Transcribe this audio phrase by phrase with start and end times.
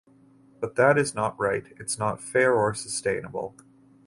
[0.59, 1.63] But that is not right.
[1.79, 3.55] It’s not fair or sustainable.